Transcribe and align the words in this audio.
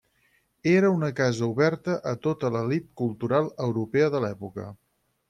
Era 0.69 0.89
una 0.93 1.09
casa 1.19 1.49
oberta 1.51 1.97
a 2.11 2.13
tota 2.23 2.51
l'elit 2.55 2.87
cultural 3.03 3.51
europea 3.67 4.09
de 4.17 4.23
l'època. 4.25 4.67